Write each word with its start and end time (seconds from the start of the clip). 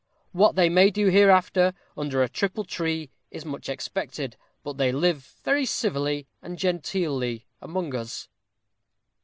What 0.31 0.55
they 0.55 0.67
may 0.67 0.89
do 0.89 1.09
hereafter, 1.09 1.75
under 1.95 2.23
a 2.23 2.27
triple 2.27 2.63
tree, 2.63 3.11
is 3.29 3.45
much 3.45 3.69
expected; 3.69 4.35
but 4.63 4.77
they 4.77 4.91
live 4.91 5.35
very 5.43 5.63
civilly 5.63 6.25
and 6.41 6.57
genteelly 6.57 7.45
among 7.61 7.93
us. 7.93 8.27